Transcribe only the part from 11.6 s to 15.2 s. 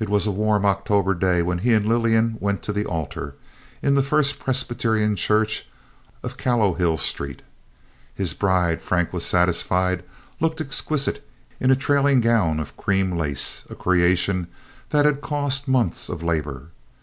in a trailing gown of cream lace—a creation that had